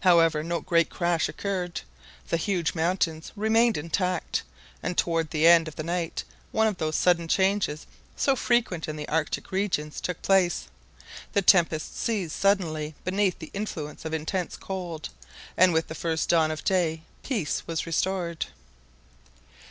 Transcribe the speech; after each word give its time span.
However, 0.00 0.42
no 0.42 0.60
great 0.60 0.90
crash 0.90 1.26
occurred, 1.26 1.80
the 2.28 2.36
huge 2.36 2.74
mountains 2.74 3.32
remained 3.34 3.78
intact, 3.78 4.42
and 4.82 4.94
towards 4.94 5.30
the 5.30 5.46
end 5.46 5.68
of 5.68 5.76
the 5.76 5.82
night 5.82 6.22
one 6.52 6.66
of 6.66 6.76
those 6.76 6.96
sudden 6.96 7.26
changes 7.28 7.86
so 8.14 8.36
frequent 8.36 8.88
in 8.88 8.96
the 8.96 9.08
Arctic 9.08 9.50
regions 9.50 10.02
took 10.02 10.20
place; 10.20 10.68
the 11.32 11.40
tempest 11.40 11.98
ceased 11.98 12.36
suddenly 12.38 12.94
beneath 13.06 13.38
the 13.38 13.50
influence 13.54 14.04
of 14.04 14.12
intense 14.12 14.54
cold, 14.58 15.08
and 15.56 15.72
with 15.72 15.88
the 15.88 15.94
first 15.94 16.28
dawn 16.28 16.50
of 16.50 16.62
day 16.62 17.00
peace 17.22 17.62
was 17.66 17.86
restored. 17.86 18.48